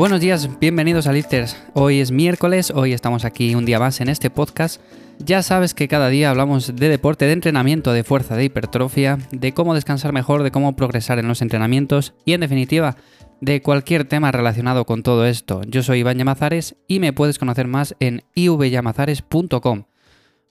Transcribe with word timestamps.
Buenos 0.00 0.22
días, 0.22 0.48
bienvenidos 0.58 1.06
a 1.06 1.12
Lifters. 1.12 1.58
Hoy 1.74 2.00
es 2.00 2.10
miércoles, 2.10 2.72
hoy 2.74 2.94
estamos 2.94 3.26
aquí 3.26 3.54
un 3.54 3.66
día 3.66 3.78
más 3.78 4.00
en 4.00 4.08
este 4.08 4.30
podcast. 4.30 4.80
Ya 5.18 5.42
sabes 5.42 5.74
que 5.74 5.88
cada 5.88 6.08
día 6.08 6.30
hablamos 6.30 6.74
de 6.74 6.88
deporte, 6.88 7.26
de 7.26 7.32
entrenamiento, 7.32 7.92
de 7.92 8.02
fuerza, 8.02 8.34
de 8.34 8.44
hipertrofia, 8.44 9.18
de 9.30 9.52
cómo 9.52 9.74
descansar 9.74 10.14
mejor, 10.14 10.42
de 10.42 10.50
cómo 10.50 10.74
progresar 10.74 11.18
en 11.18 11.28
los 11.28 11.42
entrenamientos 11.42 12.14
y 12.24 12.32
en 12.32 12.40
definitiva 12.40 12.96
de 13.42 13.60
cualquier 13.60 14.06
tema 14.06 14.32
relacionado 14.32 14.86
con 14.86 15.02
todo 15.02 15.26
esto. 15.26 15.60
Yo 15.66 15.82
soy 15.82 15.98
Iván 15.98 16.16
Llamazares 16.16 16.76
y 16.88 16.98
me 16.98 17.12
puedes 17.12 17.38
conocer 17.38 17.66
más 17.66 17.94
en 18.00 18.22
ivllamazares.com. 18.34 19.82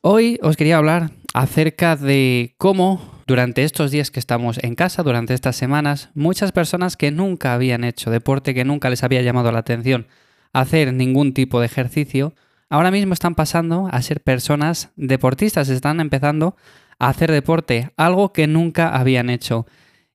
Hoy 0.02 0.40
os 0.44 0.58
quería 0.58 0.78
hablar 0.78 1.10
acerca 1.34 1.96
de 1.96 2.54
cómo 2.60 3.19
durante 3.30 3.64
estos 3.64 3.92
días 3.92 4.10
que 4.10 4.20
estamos 4.20 4.58
en 4.64 4.74
casa, 4.74 5.04
durante 5.04 5.36
estas 5.36 5.56
semanas, 5.56 6.10
muchas 6.16 6.52
personas 6.52 6.98
que 6.98 7.12
nunca 7.12 7.54
habían 7.54 7.84
hecho 7.84 8.10
deporte, 8.10 8.56
que 8.56 8.66
nunca 8.66 8.90
les 8.90 9.04
había 9.04 9.22
llamado 9.22 9.52
la 9.52 9.60
atención 9.60 10.08
hacer 10.52 10.92
ningún 10.96 11.36
tipo 11.36 11.60
de 11.60 11.68
ejercicio, 11.68 12.34
ahora 12.72 12.90
mismo 12.90 13.14
están 13.14 13.36
pasando 13.36 13.88
a 13.92 14.02
ser 14.02 14.22
personas 14.22 14.90
deportistas, 14.96 15.70
están 15.70 16.00
empezando 16.00 16.56
a 16.98 17.10
hacer 17.10 17.32
deporte, 17.32 17.92
algo 17.98 18.34
que 18.34 18.48
nunca 18.48 18.96
habían 18.98 19.30
hecho. 19.30 19.68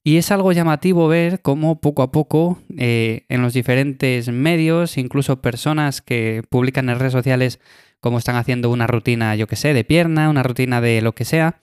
Y 0.02 0.16
es 0.16 0.32
algo 0.32 0.50
llamativo 0.50 1.06
ver 1.06 1.40
cómo 1.40 1.80
poco 1.80 2.02
a 2.02 2.10
poco 2.10 2.58
eh, 2.76 3.26
en 3.28 3.42
los 3.42 3.52
diferentes 3.52 4.28
medios, 4.28 4.98
incluso 4.98 5.40
personas 5.40 6.02
que 6.02 6.42
publican 6.50 6.88
en 6.88 6.98
redes 6.98 7.12
sociales 7.12 7.60
cómo 8.00 8.18
están 8.18 8.34
haciendo 8.34 8.70
una 8.70 8.88
rutina, 8.88 9.36
yo 9.36 9.46
que 9.46 9.54
sé, 9.54 9.72
de 9.72 9.84
pierna, 9.84 10.30
una 10.30 10.42
rutina 10.42 10.80
de 10.80 11.00
lo 11.00 11.14
que 11.14 11.24
sea, 11.24 11.60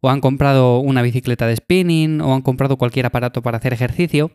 o 0.00 0.10
han 0.10 0.20
comprado 0.20 0.78
una 0.78 1.02
bicicleta 1.02 1.46
de 1.46 1.56
spinning, 1.56 2.20
o 2.20 2.34
han 2.34 2.42
comprado 2.42 2.76
cualquier 2.76 3.06
aparato 3.06 3.42
para 3.42 3.58
hacer 3.58 3.72
ejercicio, 3.72 4.32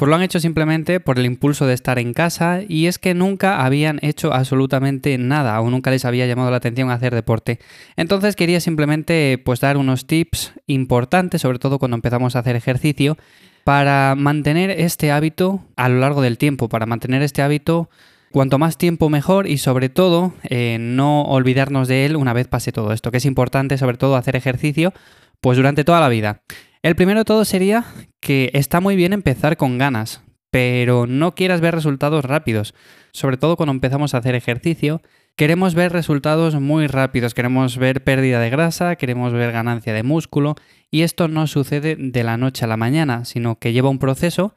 pues 0.00 0.08
lo 0.08 0.16
han 0.16 0.22
hecho 0.22 0.40
simplemente 0.40 0.98
por 0.98 1.18
el 1.18 1.26
impulso 1.26 1.66
de 1.66 1.74
estar 1.74 1.98
en 1.98 2.14
casa 2.14 2.60
y 2.66 2.86
es 2.86 2.98
que 2.98 3.12
nunca 3.12 3.62
habían 3.66 3.98
hecho 4.00 4.32
absolutamente 4.32 5.18
nada 5.18 5.60
o 5.60 5.68
nunca 5.68 5.90
les 5.90 6.06
había 6.06 6.26
llamado 6.26 6.50
la 6.50 6.56
atención 6.56 6.90
hacer 6.90 7.14
deporte. 7.14 7.58
Entonces 7.96 8.34
quería 8.34 8.60
simplemente 8.60 9.36
pues 9.44 9.60
dar 9.60 9.76
unos 9.76 10.06
tips 10.06 10.54
importantes, 10.66 11.42
sobre 11.42 11.58
todo 11.58 11.78
cuando 11.78 11.96
empezamos 11.96 12.34
a 12.34 12.38
hacer 12.38 12.56
ejercicio, 12.56 13.18
para 13.64 14.14
mantener 14.16 14.70
este 14.70 15.12
hábito 15.12 15.60
a 15.76 15.90
lo 15.90 15.98
largo 15.98 16.22
del 16.22 16.38
tiempo, 16.38 16.70
para 16.70 16.86
mantener 16.86 17.20
este 17.20 17.42
hábito 17.42 17.90
Cuanto 18.32 18.58
más 18.58 18.78
tiempo 18.78 19.10
mejor 19.10 19.48
y 19.48 19.58
sobre 19.58 19.88
todo 19.88 20.34
eh, 20.44 20.78
no 20.78 21.22
olvidarnos 21.22 21.88
de 21.88 22.06
él 22.06 22.14
una 22.14 22.32
vez 22.32 22.46
pase 22.46 22.70
todo 22.70 22.92
esto, 22.92 23.10
que 23.10 23.16
es 23.16 23.24
importante 23.24 23.76
sobre 23.76 23.96
todo 23.96 24.14
hacer 24.14 24.36
ejercicio 24.36 24.92
pues 25.40 25.56
durante 25.56 25.82
toda 25.82 25.98
la 25.98 26.08
vida. 26.08 26.42
El 26.82 26.94
primero 26.94 27.20
de 27.20 27.24
todo 27.24 27.44
sería 27.44 27.84
que 28.20 28.50
está 28.54 28.80
muy 28.80 28.94
bien 28.94 29.12
empezar 29.12 29.56
con 29.56 29.78
ganas, 29.78 30.22
pero 30.50 31.08
no 31.08 31.34
quieras 31.34 31.60
ver 31.60 31.74
resultados 31.74 32.24
rápidos. 32.24 32.72
Sobre 33.12 33.36
todo 33.36 33.56
cuando 33.56 33.72
empezamos 33.72 34.14
a 34.14 34.18
hacer 34.18 34.36
ejercicio, 34.36 35.02
queremos 35.34 35.74
ver 35.74 35.92
resultados 35.92 36.54
muy 36.60 36.86
rápidos, 36.86 37.34
queremos 37.34 37.78
ver 37.78 38.04
pérdida 38.04 38.38
de 38.38 38.50
grasa, 38.50 38.94
queremos 38.94 39.32
ver 39.32 39.50
ganancia 39.50 39.92
de 39.92 40.04
músculo, 40.04 40.54
y 40.88 41.02
esto 41.02 41.26
no 41.26 41.48
sucede 41.48 41.96
de 41.98 42.24
la 42.24 42.36
noche 42.36 42.64
a 42.64 42.68
la 42.68 42.76
mañana, 42.76 43.24
sino 43.24 43.58
que 43.58 43.72
lleva 43.72 43.90
un 43.90 43.98
proceso 43.98 44.54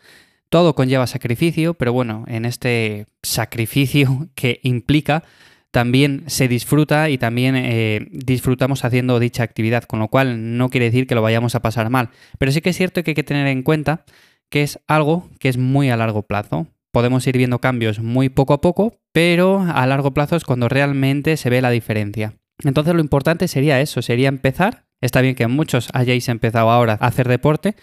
todo 0.54 0.76
conlleva 0.76 1.08
sacrificio, 1.08 1.74
pero 1.74 1.94
bueno, 1.94 2.26
en 2.28 2.46
este 2.46 3.08
sacrificio 3.24 4.30
que 4.36 4.60
implica 4.62 5.24
también 5.72 6.26
se 6.28 6.48
disfruta 6.48 7.10
y 7.10 7.18
también 7.18 7.56
eh, 7.56 8.06
disfrutamos 8.12 8.86
haciendo 8.86 9.18
dicha 9.20 9.42
actividad, 9.42 9.86
con 9.86 9.98
lo 9.98 10.10
cual 10.10 10.56
no 10.56 10.70
quiere 10.70 10.86
decir 10.86 11.08
que 11.08 11.16
lo 11.16 11.24
vayamos 11.24 11.56
a 11.56 11.64
pasar 11.64 11.90
mal. 11.90 12.12
Pero 12.38 12.52
sí 12.52 12.62
que 12.62 12.70
es 12.70 12.78
cierto 12.78 13.02
que 13.02 13.12
hay 13.12 13.16
que 13.16 13.24
tener 13.24 13.48
en 13.48 13.64
cuenta 13.64 14.06
que 14.52 14.62
es 14.62 14.80
algo 14.86 15.28
que 15.40 15.50
es 15.50 15.58
muy 15.58 15.90
a 15.90 15.98
largo 15.98 16.22
plazo. 16.22 16.68
Podemos 16.92 17.26
ir 17.26 17.36
viendo 17.36 17.58
cambios 17.58 17.98
muy 17.98 18.30
poco 18.30 18.54
a 18.54 18.62
poco, 18.62 19.00
pero 19.12 19.60
a 19.60 19.88
largo 19.88 20.14
plazo 20.14 20.36
es 20.36 20.44
cuando 20.44 20.70
realmente 20.70 21.36
se 21.36 21.50
ve 21.50 21.64
la 21.64 21.72
diferencia. 21.72 22.36
Entonces 22.64 22.94
lo 22.94 23.02
importante 23.02 23.48
sería 23.48 23.82
eso, 23.82 24.04
sería 24.04 24.30
empezar. 24.30 24.86
Está 25.02 25.22
bien 25.22 25.34
que 25.34 25.48
muchos 25.48 25.90
hayáis 25.94 26.30
empezado 26.30 26.70
ahora 26.70 27.00
a 27.02 27.08
hacer 27.08 27.28
deporte, 27.28 27.76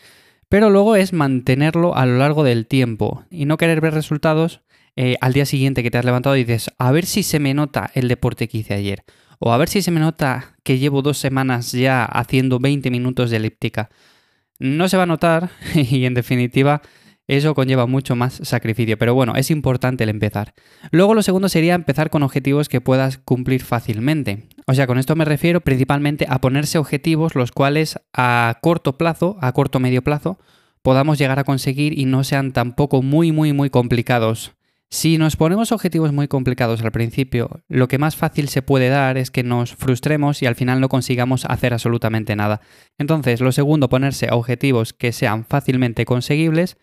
pero 0.51 0.69
luego 0.69 0.97
es 0.97 1.13
mantenerlo 1.13 1.97
a 1.97 2.05
lo 2.05 2.19
largo 2.19 2.43
del 2.43 2.67
tiempo 2.67 3.25
y 3.31 3.47
no 3.47 3.57
querer 3.57 3.81
ver 3.81 3.95
resultados 3.95 4.61
eh, 4.97 5.17
al 5.21 5.33
día 5.33 5.47
siguiente 5.47 5.85
que 5.85 5.93
te 5.93 5.99
has 5.99 6.05
levantado 6.05 6.37
y 6.37 6.41
dices, 6.41 6.73
a 6.77 6.91
ver 6.91 7.07
si 7.07 7.23
se 7.23 7.39
me 7.39 7.55
nota 7.55 7.91
el 7.95 8.09
deporte 8.09 8.49
que 8.49 8.59
hice 8.59 8.75
ayer. 8.75 9.05
O 9.39 9.53
a 9.53 9.57
ver 9.57 9.69
si 9.69 9.81
se 9.81 9.93
me 9.93 10.01
nota 10.01 10.57
que 10.65 10.79
llevo 10.79 11.03
dos 11.03 11.19
semanas 11.19 11.71
ya 11.71 12.05
haciendo 12.05 12.59
20 12.59 12.91
minutos 12.91 13.31
de 13.31 13.37
elíptica. 13.37 13.91
No 14.59 14.89
se 14.89 14.97
va 14.97 15.05
a 15.05 15.07
notar 15.07 15.51
y 15.75 16.05
en 16.05 16.15
definitiva 16.15 16.83
eso 17.37 17.55
conlleva 17.55 17.87
mucho 17.87 18.17
más 18.17 18.41
sacrificio, 18.43 18.99
pero 18.99 19.15
bueno, 19.15 19.35
es 19.37 19.51
importante 19.51 20.05
el 20.05 20.11
empezar. 20.11 20.55
Luego 20.91 21.15
lo 21.15 21.23
segundo 21.23 21.49
sería 21.49 21.75
empezar 21.75 22.11
con 22.11 22.23
objetivos 22.23 22.69
que 22.69 22.81
puedas 22.81 23.19
cumplir 23.19 23.63
fácilmente. 23.63 24.49
O 24.67 24.75
sea, 24.75 24.87
con 24.87 24.99
esto 24.99 25.15
me 25.15 25.25
refiero 25.25 25.61
principalmente 25.61 26.27
a 26.29 26.41
ponerse 26.41 26.79
objetivos 26.79 27.35
los 27.35 27.53
cuales 27.53 28.01
a 28.13 28.59
corto 28.63 28.99
plazo, 28.99 29.37
a 29.41 29.53
corto 29.53 29.79
medio 29.79 30.03
plazo, 30.03 30.39
podamos 30.83 31.19
llegar 31.19 31.39
a 31.39 31.45
conseguir 31.45 31.99
y 31.99 32.05
no 32.05 32.25
sean 32.25 32.53
tampoco 32.53 33.03
muy, 33.03 33.33
muy, 33.33 33.53
muy 33.53 33.71
complicados. 33.71 34.53
Si 34.93 35.17
nos 35.17 35.37
ponemos 35.37 35.71
objetivos 35.71 36.13
muy 36.13 36.27
complicados 36.27 36.83
al 36.83 36.91
principio, 36.91 37.61
lo 37.69 37.87
que 37.87 37.99
más 37.99 38.17
fácil 38.17 38.49
se 38.49 38.61
puede 38.61 38.89
dar 38.89 39.19
es 39.19 39.31
que 39.31 39.45
nos 39.45 39.77
frustremos 39.77 40.43
y 40.43 40.47
al 40.47 40.57
final 40.57 40.81
no 40.81 40.89
consigamos 40.89 41.45
hacer 41.45 41.73
absolutamente 41.73 42.35
nada. 42.35 42.61
Entonces, 42.99 43.41
lo 43.41 43.53
segundo, 43.53 43.89
ponerse 43.89 44.27
objetivos 44.33 44.93
que 44.93 45.13
sean 45.13 45.45
fácilmente 45.45 46.05
conseguibles 46.05 46.77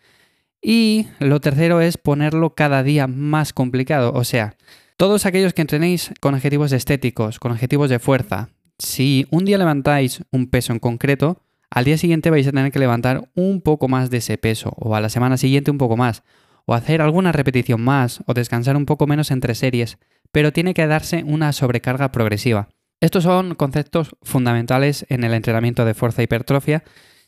y 0.62 1.08
lo 1.20 1.40
tercero 1.40 1.82
es 1.82 1.98
ponerlo 1.98 2.56
cada 2.56 2.84
día 2.84 3.08
más 3.08 3.54
complicado. 3.54 4.14
O 4.14 4.24
sea, 4.24 4.56
todos 4.98 5.26
aquellos 5.26 5.54
que 5.54 5.62
entrenéis 5.62 6.12
con 6.20 6.34
objetivos 6.34 6.72
estéticos, 6.72 7.40
con 7.40 7.52
objetivos 7.52 7.90
de 7.90 8.00
fuerza, 8.00 8.50
si 8.80 9.28
un 9.32 9.46
día 9.46 9.58
levantáis 9.58 10.24
un 10.32 10.48
peso 10.48 10.74
en 10.74 10.80
concreto, 10.80 11.42
al 11.70 11.86
día 11.86 11.98
siguiente 11.98 12.30
vais 12.30 12.48
a 12.48 12.52
tener 12.52 12.72
que 12.72 12.80
levantar 12.80 13.30
un 13.36 13.62
poco 13.62 13.88
más 13.88 14.10
de 14.10 14.18
ese 14.18 14.38
peso, 14.38 14.74
o 14.78 14.96
a 14.96 15.02
la 15.02 15.10
semana 15.10 15.38
siguiente 15.38 15.72
un 15.72 15.78
poco 15.78 15.98
más, 15.98 16.24
o 16.66 16.74
hacer 16.74 17.02
alguna 17.02 17.32
repetición 17.32 17.82
más, 17.82 18.22
o 18.26 18.34
descansar 18.34 18.76
un 18.78 18.86
poco 18.86 19.08
menos 19.08 19.32
entre 19.32 19.56
series, 19.56 19.98
pero 20.32 20.54
tiene 20.54 20.74
que 20.74 20.88
darse 20.88 21.24
una 21.24 21.54
sobrecarga 21.54 22.12
progresiva. 22.12 22.70
Estos 23.00 23.24
son 23.24 23.56
conceptos 23.56 24.16
fundamentales 24.24 25.06
en 25.10 25.24
el 25.24 25.34
entrenamiento 25.34 25.86
de 25.86 25.94
fuerza 25.94 26.24
hipertrofia 26.24 26.84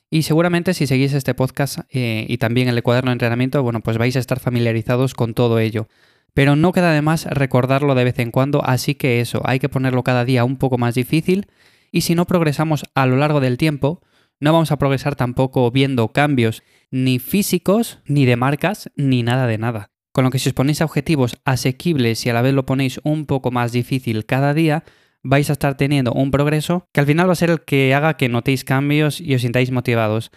y 0.09 0.23
seguramente 0.23 0.73
si 0.73 0.87
seguís 0.87 1.13
este 1.13 1.33
podcast 1.33 1.79
eh, 1.89 2.25
y 2.27 2.37
también 2.37 2.67
el 2.67 2.81
cuaderno 2.81 3.11
de 3.11 3.13
entrenamiento, 3.13 3.61
bueno, 3.61 3.81
pues 3.81 3.97
vais 3.97 4.15
a 4.15 4.19
estar 4.19 4.39
familiarizados 4.39 5.13
con 5.13 5.33
todo 5.33 5.59
ello. 5.59 5.87
Pero 6.33 6.55
no 6.55 6.71
queda 6.71 6.93
de 6.93 7.01
más 7.01 7.25
recordarlo 7.25 7.95
de 7.95 8.03
vez 8.03 8.19
en 8.19 8.31
cuando, 8.31 8.63
así 8.63 8.95
que 8.95 9.19
eso, 9.19 9.41
hay 9.45 9.59
que 9.59 9.69
ponerlo 9.69 10.03
cada 10.03 10.25
día 10.25 10.45
un 10.45 10.57
poco 10.57 10.77
más 10.77 10.95
difícil 10.95 11.47
y 11.91 12.01
si 12.01 12.15
no 12.15 12.25
progresamos 12.25 12.85
a 12.95 13.05
lo 13.05 13.17
largo 13.17 13.39
del 13.39 13.57
tiempo, 13.57 14.01
no 14.39 14.53
vamos 14.53 14.71
a 14.71 14.77
progresar 14.77 15.15
tampoco 15.15 15.69
viendo 15.69 16.07
cambios 16.09 16.63
ni 16.91 17.19
físicos, 17.19 17.99
ni 18.05 18.25
de 18.25 18.35
marcas, 18.35 18.89
ni 18.95 19.21
nada 19.21 19.47
de 19.47 19.57
nada. 19.57 19.91
Con 20.11 20.23
lo 20.23 20.31
que 20.31 20.39
si 20.39 20.49
os 20.49 20.53
ponéis 20.53 20.81
objetivos 20.81 21.37
asequibles 21.45 22.25
y 22.25 22.29
a 22.29 22.33
la 22.33 22.41
vez 22.41 22.53
lo 22.53 22.65
ponéis 22.65 22.99
un 23.03 23.25
poco 23.25 23.51
más 23.51 23.71
difícil 23.71 24.25
cada 24.25 24.53
día, 24.53 24.83
vais 25.23 25.49
a 25.49 25.53
estar 25.53 25.75
teniendo 25.75 26.13
un 26.13 26.31
progreso 26.31 26.87
que 26.91 26.99
al 26.99 27.05
final 27.05 27.27
va 27.27 27.33
a 27.33 27.35
ser 27.35 27.49
el 27.49 27.61
que 27.61 27.93
haga 27.93 28.15
que 28.15 28.29
notéis 28.29 28.63
cambios 28.63 29.21
y 29.21 29.35
os 29.35 29.41
sintáis 29.41 29.71
motivados. 29.71 30.31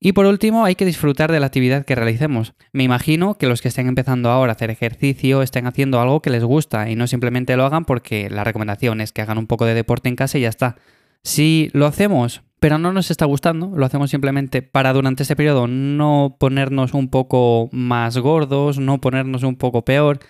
Y 0.00 0.12
por 0.12 0.26
último, 0.26 0.64
hay 0.64 0.76
que 0.76 0.84
disfrutar 0.84 1.32
de 1.32 1.40
la 1.40 1.46
actividad 1.46 1.84
que 1.84 1.96
realicemos. 1.96 2.54
Me 2.72 2.84
imagino 2.84 3.34
que 3.34 3.48
los 3.48 3.60
que 3.60 3.68
estén 3.68 3.88
empezando 3.88 4.30
ahora 4.30 4.52
a 4.52 4.54
hacer 4.54 4.70
ejercicio 4.70 5.42
estén 5.42 5.66
haciendo 5.66 6.00
algo 6.00 6.22
que 6.22 6.30
les 6.30 6.44
gusta 6.44 6.88
y 6.88 6.94
no 6.94 7.08
simplemente 7.08 7.56
lo 7.56 7.64
hagan 7.64 7.84
porque 7.84 8.30
la 8.30 8.44
recomendación 8.44 9.00
es 9.00 9.12
que 9.12 9.22
hagan 9.22 9.38
un 9.38 9.48
poco 9.48 9.64
de 9.64 9.74
deporte 9.74 10.08
en 10.08 10.14
casa 10.14 10.38
y 10.38 10.42
ya 10.42 10.48
está. 10.50 10.76
Si 11.24 11.68
lo 11.72 11.86
hacemos, 11.86 12.42
pero 12.60 12.78
no 12.78 12.92
nos 12.92 13.10
está 13.10 13.24
gustando, 13.24 13.72
lo 13.74 13.86
hacemos 13.86 14.10
simplemente 14.10 14.62
para 14.62 14.92
durante 14.92 15.24
ese 15.24 15.34
periodo 15.34 15.66
no 15.66 16.36
ponernos 16.38 16.94
un 16.94 17.08
poco 17.08 17.68
más 17.72 18.18
gordos, 18.18 18.78
no 18.78 19.00
ponernos 19.00 19.42
un 19.42 19.56
poco 19.56 19.84
peor, 19.84 20.20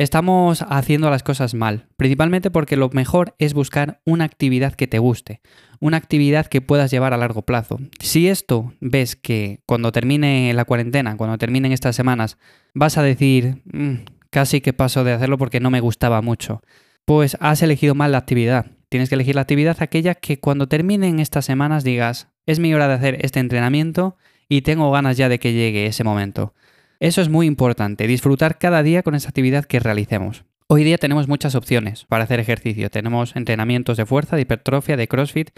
Estamos 0.00 0.64
haciendo 0.66 1.10
las 1.10 1.22
cosas 1.22 1.52
mal, 1.52 1.86
principalmente 1.98 2.50
porque 2.50 2.74
lo 2.74 2.88
mejor 2.88 3.34
es 3.38 3.52
buscar 3.52 4.00
una 4.06 4.24
actividad 4.24 4.72
que 4.72 4.86
te 4.86 4.98
guste, 4.98 5.42
una 5.78 5.98
actividad 5.98 6.46
que 6.46 6.62
puedas 6.62 6.90
llevar 6.90 7.12
a 7.12 7.18
largo 7.18 7.42
plazo. 7.42 7.78
Si 7.98 8.26
esto 8.26 8.72
ves 8.80 9.14
que 9.14 9.60
cuando 9.66 9.92
termine 9.92 10.54
la 10.54 10.64
cuarentena, 10.64 11.18
cuando 11.18 11.36
terminen 11.36 11.72
estas 11.72 11.96
semanas, 11.96 12.38
vas 12.72 12.96
a 12.96 13.02
decir, 13.02 13.60
mm, 13.70 14.06
casi 14.30 14.62
que 14.62 14.72
paso 14.72 15.04
de 15.04 15.12
hacerlo 15.12 15.36
porque 15.36 15.60
no 15.60 15.70
me 15.70 15.80
gustaba 15.80 16.22
mucho, 16.22 16.62
pues 17.04 17.36
has 17.38 17.62
elegido 17.62 17.94
mal 17.94 18.12
la 18.12 18.18
actividad. 18.18 18.68
Tienes 18.88 19.10
que 19.10 19.16
elegir 19.16 19.34
la 19.34 19.42
actividad 19.42 19.76
aquella 19.80 20.14
que 20.14 20.40
cuando 20.40 20.66
terminen 20.66 21.20
estas 21.20 21.44
semanas 21.44 21.84
digas, 21.84 22.28
es 22.46 22.58
mi 22.58 22.72
hora 22.72 22.88
de 22.88 22.94
hacer 22.94 23.18
este 23.20 23.38
entrenamiento 23.38 24.16
y 24.48 24.62
tengo 24.62 24.90
ganas 24.90 25.18
ya 25.18 25.28
de 25.28 25.38
que 25.38 25.52
llegue 25.52 25.84
ese 25.84 26.04
momento. 26.04 26.54
Eso 27.00 27.22
es 27.22 27.30
muy 27.30 27.46
importante, 27.46 28.06
disfrutar 28.06 28.58
cada 28.58 28.82
día 28.82 29.02
con 29.02 29.14
esa 29.14 29.30
actividad 29.30 29.64
que 29.64 29.80
realicemos. 29.80 30.44
Hoy 30.66 30.84
día 30.84 30.98
tenemos 30.98 31.28
muchas 31.28 31.54
opciones 31.54 32.04
para 32.04 32.24
hacer 32.24 32.40
ejercicio. 32.40 32.90
Tenemos 32.90 33.34
entrenamientos 33.36 33.96
de 33.96 34.04
fuerza, 34.04 34.36
de 34.36 34.42
hipertrofia, 34.42 34.98
de 34.98 35.08
CrossFit, 35.08 35.48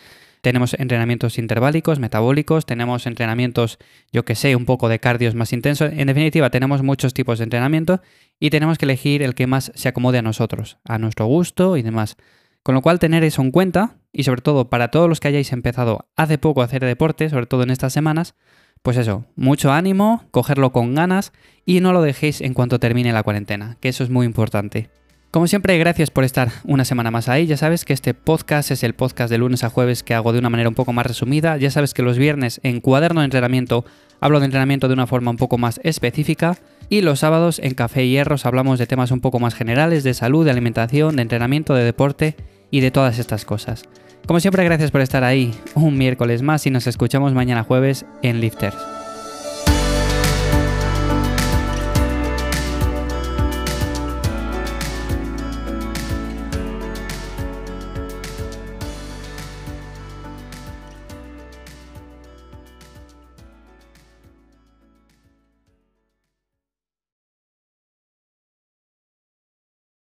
tenemos 0.41 0.75
entrenamientos 0.75 1.39
interválicos, 1.39 1.99
metabólicos, 1.99 2.65
tenemos 2.65 3.07
entrenamientos, 3.07 3.79
yo 4.13 4.25
que 4.25 4.37
sé, 4.37 4.55
un 4.55 4.67
poco 4.67 4.89
de 4.89 5.01
cardios 5.01 5.35
más 5.35 5.53
intensos. 5.53 5.91
En 5.93 6.07
definitiva, 6.07 6.49
tenemos 6.51 6.85
muchos 6.85 7.13
tipos 7.13 7.39
de 7.39 7.45
entrenamiento 7.45 8.01
y 8.39 8.51
tenemos 8.51 8.79
que 8.79 8.85
elegir 8.85 9.21
el 9.25 9.35
que 9.35 9.49
más 9.49 9.73
se 9.75 9.89
acomode 9.89 10.19
a 10.19 10.23
nosotros, 10.23 10.79
a 10.85 10.99
nuestro 10.99 11.27
gusto 11.27 11.77
y 11.77 11.83
demás. 11.83 12.17
Con 12.63 12.77
lo 12.77 12.83
cual, 12.83 13.01
tener 13.01 13.25
eso 13.25 13.43
en 13.43 13.51
cuenta 13.51 13.97
y 14.13 14.23
sobre 14.23 14.43
todo 14.43 14.71
para 14.71 14.93
todos 14.93 15.09
los 15.09 15.19
que 15.19 15.27
hayáis 15.27 15.53
empezado 15.53 16.09
hace 16.15 16.39
poco 16.39 16.63
a 16.63 16.67
hacer 16.67 16.85
deporte, 16.85 17.29
sobre 17.29 17.47
todo 17.47 17.65
en 17.65 17.71
estas 17.71 17.93
semanas, 17.93 18.37
pues 18.83 18.97
eso, 18.97 19.25
mucho 19.37 19.73
ánimo, 19.73 20.25
cogerlo 20.31 20.73
con 20.73 20.95
ganas 20.95 21.33
y 21.65 21.81
no 21.81 21.93
lo 21.93 22.03
dejéis 22.03 22.41
en 22.41 22.53
cuanto 22.53 22.81
termine 22.81 23.13
la 23.13 23.23
cuarentena, 23.23 23.77
que 23.81 23.89
eso 23.89 24.03
es 24.03 24.11
muy 24.11 24.27
importante. 24.27 24.91
Como 25.31 25.47
siempre, 25.47 25.79
gracias 25.79 26.11
por 26.11 26.25
estar 26.25 26.51
una 26.65 26.85
semana 26.85 27.11
más 27.11 27.31
ahí. 27.31 27.47
Ya 27.47 27.57
sabes 27.57 27.87
que 27.87 27.95
este 27.95 28.13
podcast 28.13 28.71
es 28.71 28.83
el 28.83 28.93
podcast 28.93 29.31
de 29.31 29.39
lunes 29.39 29.65
a 29.65 29.71
jueves 29.71 30.03
que 30.03 30.13
hago 30.13 30.35
de 30.35 30.39
una 30.39 30.51
manera 30.51 30.69
un 30.69 30.75
poco 30.75 30.93
más 30.93 31.07
resumida. 31.07 31.57
Ya 31.57 31.71
sabes 31.71 31.95
que 31.95 32.03
los 32.03 32.19
viernes 32.19 32.61
en 32.65 32.83
cuaderno 32.83 33.23
de 33.23 33.25
entrenamiento 33.25 33.87
hablo 34.21 34.41
de 34.41 34.45
entrenamiento 34.45 34.89
de 34.89 34.95
una 34.95 35.07
forma 35.07 35.31
un 35.31 35.39
poco 35.39 35.57
más 35.57 35.81
específica. 35.85 36.59
Y 36.91 37.01
los 37.01 37.21
sábados 37.21 37.61
en 37.61 37.73
Café 37.73 38.05
y 38.05 38.11
Hierros 38.11 38.45
hablamos 38.45 38.79
de 38.79 38.87
temas 38.87 39.11
un 39.11 39.23
poco 39.23 39.39
más 39.39 39.55
generales, 39.55 40.05
de 40.05 40.13
salud, 40.13 40.45
de 40.45 40.51
alimentación, 40.51 41.17
de 41.17 41.23
entrenamiento, 41.23 41.73
de 41.73 41.85
deporte 41.85 42.37
y 42.71 42.81
de 42.81 42.91
todas 42.91 43.19
estas 43.19 43.47
cosas. 43.47 43.85
Como 44.27 44.41
siempre, 44.41 44.65
gracias 44.65 44.91
por 44.91 45.01
estar 45.01 45.25
ahí 45.25 45.53
un 45.75 45.99
miércoles 45.99 46.43
más 46.43 46.67
y 46.67 46.71
nos 46.71 46.87
escuchamos 46.87 47.35
mañana 47.35 47.65
jueves 47.65 48.07
en 48.23 48.41
Lifters. 48.41 48.92